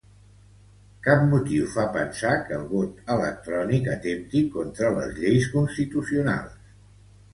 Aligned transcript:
Cap 1.07 1.25
motiu 1.33 1.67
fa 1.73 1.83
pensar 1.97 2.31
que 2.47 2.57
el 2.59 2.65
vot 2.71 3.03
electrònic 3.17 3.91
atempti 3.99 4.43
contra 4.57 4.91
les 4.99 5.15
lleis 5.23 5.47
constitucionals 5.59 6.61